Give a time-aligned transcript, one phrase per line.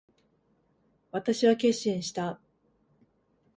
[1.11, 2.39] 私は決心した。